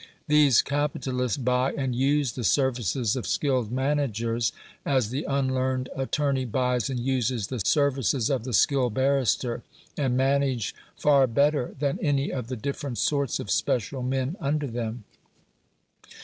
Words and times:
These 0.27 0.63
capitalists 0.63 1.37
buy 1.37 1.73
and 1.73 1.93
use 1.95 2.31
the 2.31 2.43
services 2.43 3.15
of 3.15 3.27
skilled 3.27 3.71
managers, 3.71 4.51
as 4.83 5.11
the 5.11 5.25
unlearned 5.25 5.89
attorney 5.95 6.43
buys 6.43 6.89
and 6.89 6.99
uses 6.99 7.49
the 7.49 7.59
services 7.63 8.31
of 8.31 8.43
the 8.43 8.51
skilled 8.51 8.95
barrister, 8.95 9.61
and 9.95 10.17
manage 10.17 10.73
far 10.97 11.27
better 11.27 11.75
than 11.77 11.99
any 12.01 12.31
of 12.31 12.47
the 12.47 12.57
different 12.57 12.97
sorts 12.97 13.39
of 13.39 13.51
special 13.51 14.01
men 14.01 14.37
under 14.39 14.65
them. 14.65 15.03